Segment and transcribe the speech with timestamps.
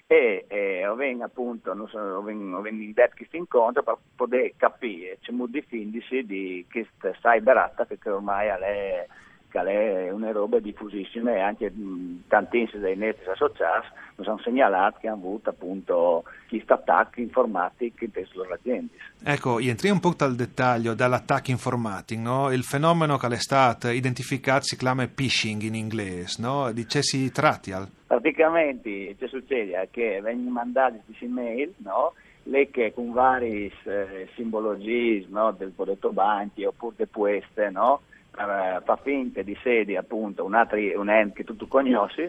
[0.05, 3.81] e, e ho ven- appunto non so, ho ven- ho ven- in detto questo incontro
[3.83, 9.07] per poter capire c'è molto difendersi di questa cyber attack che ormai è,
[9.53, 14.99] che è una roba diffusissima e anche mh, tantissimi dei netti associati mi sono segnalati
[15.01, 18.93] che hanno avuto appunto questi attacchi informatici per le loro aziende.
[19.23, 22.51] Ecco, entriamo un po' dal dettaglio dall'attacco informatico, no?
[22.51, 26.71] Il fenomeno che è stato identificato si chiama phishing in inglese, no?
[26.71, 27.71] Di che si tratti?
[27.71, 32.13] al- Praticamente che succede che vengono mandati queste email, no?
[32.43, 35.51] Lei che con vari eh, simbologie no?
[35.51, 38.01] del detto banchi oppure di queste, no?
[38.35, 42.27] Eh, fa finta di sedi appunto un altro un ente che tu conosci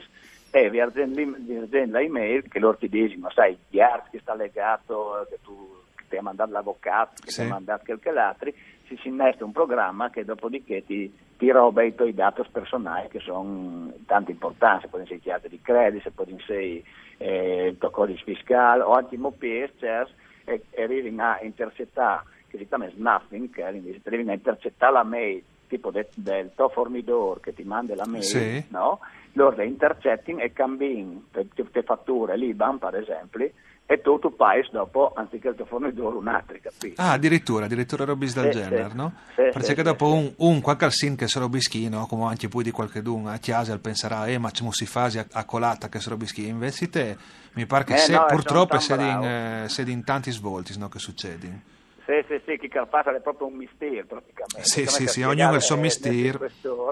[0.51, 6.05] e vi azienda email che dicono, sai, gli art che sta legato, che tu che
[6.09, 7.41] ti ha mandato l'avvocato, che Sì.
[7.41, 8.51] ti ha mandato qualche altro,
[8.87, 13.21] si si innesta un programma che dopodiché ti, ti roba i tuoi dati personali che
[13.21, 16.83] sono tanto importanti, se possono essere chiave di credito, se possono essere
[17.17, 20.07] eh, il tuo codice fiscale o anche i MOPS, cioè,
[20.45, 25.43] e, e arrivi a intercettare, che si chiama snuffing, che arrivi a intercettare la mail
[25.75, 28.65] tipo de- del tuo fornitore che ti manda la mail, Sì.
[28.69, 29.01] no?
[29.33, 33.51] loro le intercettano e cambiano le le fatture l'IBAN per esempio
[33.87, 37.03] e tu tu paghi dopo anziché il tuo fornitore un altro, capito?
[37.03, 38.97] Ah, addirittura, addirittura robis del Sì, genere, sì.
[38.97, 39.13] no?
[39.35, 43.03] Sì, Perché dopo un, un qualche sin che se robischino, come anche poi di qualche
[43.03, 46.49] dun a Chiasel penserà, eh, ma c'è si fasi a, a colata che se robischino,
[46.49, 47.17] invece te
[47.55, 50.89] mi pare che Eh, se, no, purtroppo sono sei in, eh, in tanti svolti, no,
[50.89, 51.73] che succede.
[52.05, 54.63] Sì, sì, sì, chi Carpata è proprio un mistero praticamente.
[54.63, 56.39] Sì, sì, sì, ognuno ha il suo mistero.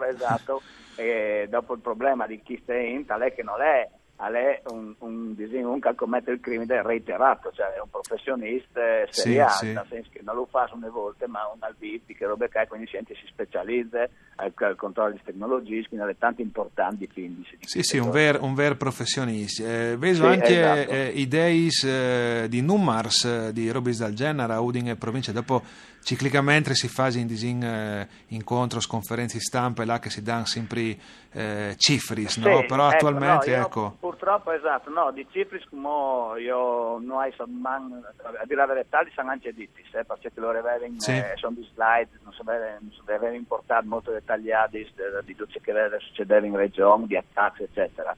[0.04, 0.62] esatto,
[0.96, 3.88] e dopo il problema di chi sta in, è che non è,
[4.22, 8.80] al è un, un disegno, un che commette il crimine reiterato, cioè è un professionista
[9.10, 9.72] Sì, seriale, sì.
[9.72, 12.86] nel senso che non lo fa una volta, ma un albiti che roba che quindi
[12.86, 17.44] sente si specializza al, al controllo di tecnologie, quindi ha tanti importanti quindi.
[17.62, 19.64] Sì, sì, un vero un ver professionista.
[19.64, 20.90] Eh, vedo Sì, anche esatto.
[20.92, 25.32] eh, idee eh, di numars eh, di robis del genere a Udine e provincia.
[25.32, 25.62] Dopo
[26.02, 30.96] ciclicamente si fa in disin eh, incontro, conferenze stampa, là che si danno sempre
[31.32, 32.58] eh, cifris, no?
[32.60, 33.96] Sì, Però ecco, attualmente, no, io ecco...
[34.00, 39.10] Purtroppo, esatto, no, di cifre come io non hai man, a dire la verità, li
[39.14, 41.12] sono anche ditti, eh, perché loro avevano, Sì.
[41.12, 44.92] eh, sono di slide, non si avevano importato molto dettagliati di,
[45.24, 48.14] di tutto ciò che succedeva in regione, di attacchi, eccetera.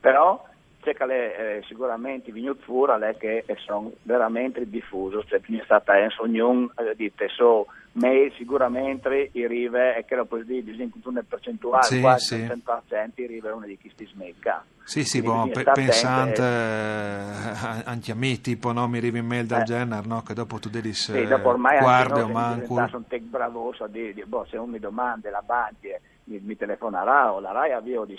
[0.00, 0.44] Però
[0.80, 6.08] c'è che le, eh, sicuramente fuori è che sono veramente diffusi, cioè è stata in
[6.18, 11.24] ognuno eh, dite so mail sicuramente i rive e che lo puoi dire in una
[11.26, 12.34] percentuale Sì, quasi sì.
[12.42, 14.64] il 100% i rive una di questi smecca.
[14.84, 18.96] Sì, sì, Quindi boh, pe- stare pensante attenti, eh, anche a me, tipo, no, mi
[18.98, 19.64] arrivi mail del Eh.
[19.64, 20.22] genere, no?
[20.22, 22.74] Che dopo tu devi Sì, dopo ormai guarda o manco...
[22.88, 25.88] sono tech bravoso a dire, boh, se uno mi domanda la banca
[26.24, 28.16] mi, mi telefonerà o la RAI avvio di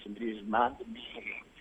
[0.86, 1.02] mi,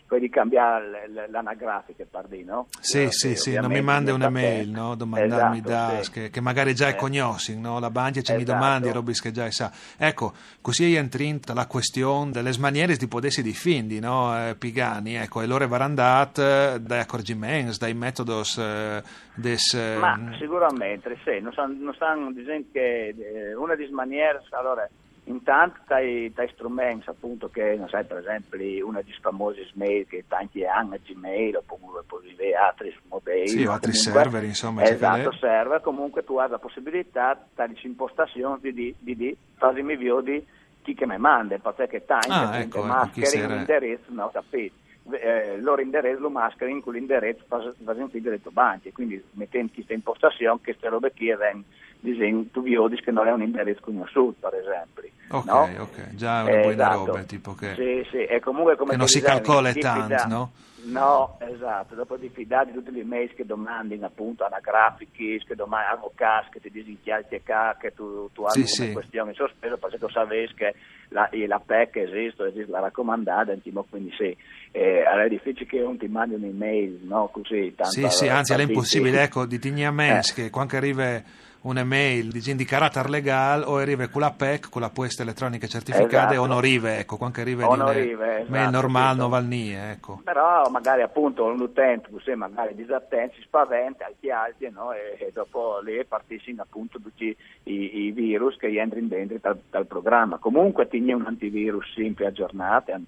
[0.08, 2.66] mi, poi di cambiare l'anagrafica dire, no?
[2.80, 4.80] Sì, Eh, sì, sì, non mi ovviamente manda bisogna una stare mail, attenti.
[4.80, 4.94] no?
[4.94, 6.10] Domandarmi Esatto, da, sì.
[6.10, 6.94] che, che magari già Eh.
[6.96, 7.78] conosci, no?
[7.78, 8.58] La banca ci mi Esatto.
[8.58, 9.70] domandi, robis che già sa.
[9.96, 14.34] Ecco, così è entrata la questione delle maniere di potersi difendi, no?
[14.48, 19.02] Eh, Pigani, ecco, e loro varandate dai accorgimenti, dai metodi eh,
[19.34, 19.74] des...
[19.74, 21.52] eh, Ma sicuramente, sì, non
[21.98, 24.88] sanno dicendo che eh, una delle maniere, allora,
[25.28, 30.24] intanto dai, dai strumenti appunto che, non sai, per esempio, una delle famose mail che
[30.26, 33.46] tanti hanno Gmail oppure poi altri mobile.
[33.46, 37.74] Sì, o altri Comunque, server, insomma, Esatto, che server, comunque tu hai la possibilità, dalle
[37.82, 40.44] impostazioni di, di, di, di farmi invio di
[40.82, 44.74] chi che mi manda, perché tanti Ah, ecco, ecco, chi mascheri sera- l'indirizzo, no, capito?
[45.10, 49.94] eh, loro indirizzo lo mascherano in quell'indirizzo un figlio del tuo banco quindi mettendo questa
[49.94, 51.64] impostazione queste robe qui vengono
[52.00, 54.98] disegno, tu vedi che non è un indirizzo conosciuto, per esempio.
[55.30, 55.68] Ok, no?
[55.80, 57.04] ok, già una buona esatto.
[57.06, 60.52] roba, tipo che, Sì, sì, e comunque come che non si calcola tanto, no?
[60.84, 65.96] No, esatto, dopo di fidare di tutti gli email che domandano appunto anagrafici, che domandano
[65.96, 68.92] avvocati, che ti dicono che tu, tu hai Sì, una sì.
[68.92, 70.74] questione in sospeso, perché tu sapevi che
[71.08, 74.34] la, la PEC esiste, esiste la raccomandata, intimo, quindi sì,
[74.70, 78.54] eh, allora è difficile che non ti mandi un'email, no, così, tanto Sì, sì, anzi
[78.54, 80.34] è impossibile, ecco, di tignaments Eh.
[80.34, 81.20] che quando arriva
[81.62, 86.30] un'email di, di carattere legale o arriva con la PEC, con la posta elettronica certificata,
[86.32, 86.40] Esatto.
[86.40, 90.20] o non arriva, ecco, quando arriva O non arriva, esatto, normale, non valnie, ecco.
[90.24, 94.92] Però magari appunto un utente, così magari disattento, si spaventa, alti alti, no?
[94.92, 97.34] e, e dopo lì partiscono appunto tutti
[97.64, 100.38] i, i virus che entrano dentro dal, dal programma.
[100.38, 103.00] Comunque tieni un antivirus sempre aggiornato, eh?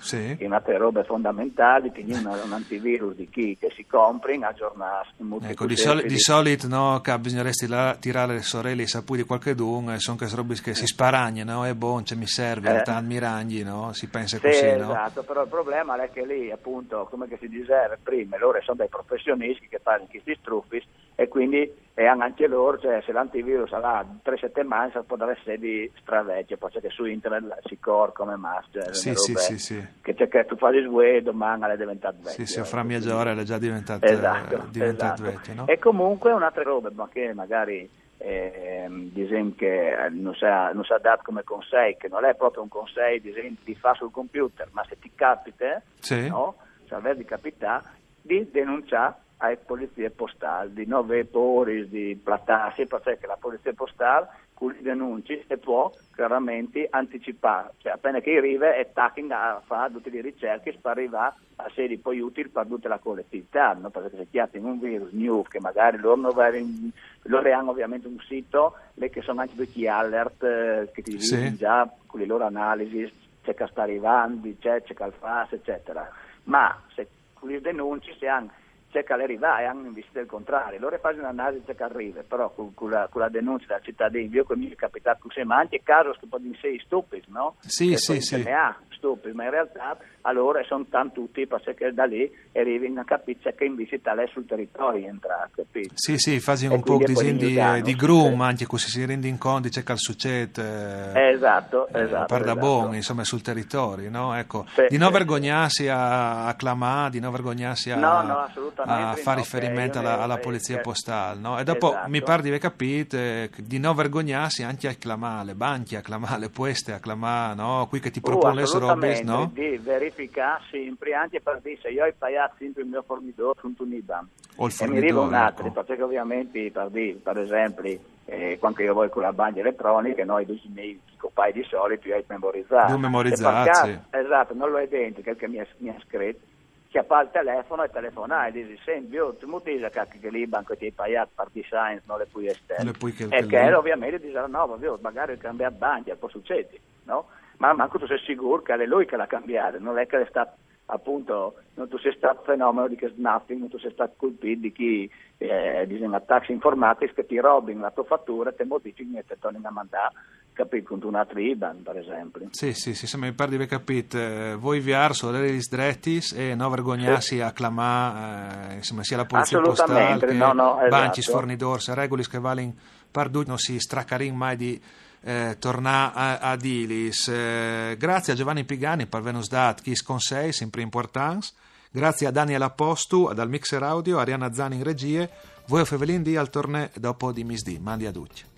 [0.00, 0.34] Sì.
[0.36, 5.08] che è una robe fondamentali, tieni una- un antivirus di chi che si compri, aggiornato.
[5.42, 9.54] Ecco, di, soli- di solito no, bisogneresti la- tirare le sorelle i sapui di qualche
[9.94, 11.64] e sono queste robe che si sparagne, no?
[11.64, 12.72] È buono, ce mi serve, Eh.
[12.98, 13.02] eh.
[13.02, 13.92] miragli, no?
[13.92, 14.90] Si pensa Sì, così, no?
[14.90, 18.78] esatto, però il problema è che lì appunto, come che si diceva prima, loro sono
[18.78, 20.82] dei professionisti che fanno questi truffi
[21.14, 25.38] e quindi e hanno anche loro, cioè se l'antivirus ha tre settimane si può dare
[25.44, 29.86] sedi stravecchie, poi c'è che su internet si corre come master, Sì, sì, sì, sì.
[30.02, 32.44] che c'è che tu fai SWE domani è diventato vecchio.
[32.44, 35.30] Sì, sì, fra ecco, mia giora è già diventato, esatto, eh, diventato esatto.
[35.30, 35.66] vecchio, no?
[35.68, 37.88] E comunque un'altra roba, ma che magari
[38.18, 42.68] ehm, diciamo che eh, non si ha dato come consiglio, che non è proprio un
[42.68, 46.26] consiglio diciamo, di fare sul computer, ma se ti capita, Sì.
[46.28, 46.56] no?
[46.88, 47.82] se avere di capità,
[48.20, 49.14] di denunciare
[49.44, 55.44] alle polizie postali, di avere paura di plattarsi, perché la polizia postale con i denunci
[55.48, 60.78] e può chiaramente anticipare, cioè appena che arriva è tacking a fare tutte le ricerche
[60.82, 63.90] arrivare a sedi poi utili per tutta la collettività, no?
[63.90, 66.20] perché se chiatti un virus new che magari loro,
[66.54, 66.90] in-
[67.22, 71.34] loro hanno ovviamente un sito le che sono anche tutti alert eh, che ti Sì.
[71.36, 73.12] dicono già con le loro analisi
[73.42, 76.08] c'è che sta arrivando, c'è, c'è che fa, eccetera.
[76.44, 78.50] Ma se con le denunci se hanno
[78.94, 82.50] c'è che arriva e hanno visto il contrario, loro fanno un'analisi c'è che arriva, però
[82.50, 86.12] con, con la, con la denuncia dal cittadino, io che mi è capitato anche caso
[86.12, 87.56] che può essere stupidi, no?
[87.60, 88.42] Sì, Che sì, sì.
[88.44, 93.04] Ne ha stupidi, ma in realtà allora sono tanti tutti perché da lì arrivi a
[93.04, 95.92] capire che in visita lei sul territorio entra, capito?
[95.94, 97.36] Sì, sì, fai E un po' di, poi
[97.82, 101.12] di, groom, anche così si rende in conto, c'è che al succede.
[101.14, 102.92] Eh, esatto, eh, esatto, per da esatto.
[102.94, 104.34] insomma, sul territorio, no?
[104.34, 105.14] Ecco, Sì, di non sì.
[105.14, 110.38] vergognarsi a, a clamare, di non vergognarsi a, No, no, a fare riferimento alla, alla
[110.38, 111.58] eh, polizia postale, no?
[111.58, 112.08] E dopo Esatto.
[112.08, 116.00] mi pare di aver capito eh, di non vergognarsi anche a clamare, le banche a
[116.00, 117.86] clamare, le pueste a clamare, no?
[117.88, 119.50] Qui che ti Uh, propone le robe, assolutamente, no?
[119.52, 119.78] di
[120.14, 123.92] verificare sempre, anche per dire se io ho pagato sempre il mio fornitore su un
[123.92, 124.28] IBAN.
[124.56, 125.82] E mi arriva un altro, ecco.
[125.82, 130.46] perché ovviamente per, dire, per esempio eh, quando io voglio con la banca elettronica noi
[130.46, 132.92] due email che copai di solito io ho memorizzato.
[132.92, 134.00] Due memorizzati.
[134.10, 136.52] Esatto, non lo identico che mi ha, mi ha scritto.
[136.88, 139.76] Chiappa il telefono e telefonare e dici, senti, io ti muti
[140.20, 142.92] che l'IBAN che ti hai pagato per di science non le puoi esterne.
[142.92, 147.26] Che- e che che ovviamente dice, no, vabbè, magari ho cambiato banca, può succedere, no?
[147.64, 150.26] Ma manco tu sei sicuro che è lui che l'ha cambiato, non è che è
[150.28, 150.56] stato
[150.86, 154.72] appunto, non tu sei stato fenomeno di che snapping, non tu sei stato colpito di
[154.72, 159.24] chi eh, disegna attacchi informatici che ti robino la tua fattura e ti modificano e
[159.26, 160.12] ti tornano a mandare,
[160.52, 162.48] capito, con un altro IBAN, per esempio.
[162.50, 166.32] Sì, sì, sì, se mi pare di aver capito, eh, voi viar solo le drettis
[166.32, 170.88] e non vergognarsi a clamare, eh, insomma, sia la polizia postale no, no, esatto.
[170.90, 172.76] banci, fornitori, se regoli che valen
[173.14, 174.82] perduti, non si straccarin mai di
[175.22, 177.28] eh, tornare a, ad Ilis.
[177.28, 181.46] Eh, grazie a Giovanni Pigani per averci dato chi sconsei, sempre importante.
[181.92, 185.30] Grazie a Daniel Apostu, dal Mixer Audio, Arianna Zani in regie,
[185.66, 187.78] voi o Fevelin di al torneo dopo di Misdi.
[187.78, 188.53] Mandi a tutti.